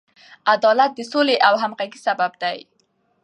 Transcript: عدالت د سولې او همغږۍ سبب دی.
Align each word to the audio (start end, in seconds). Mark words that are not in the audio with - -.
عدالت 0.53 0.91
د 0.95 0.99
سولې 1.11 1.35
او 1.47 1.53
همغږۍ 1.63 1.99
سبب 2.05 2.31
دی. 2.41 2.57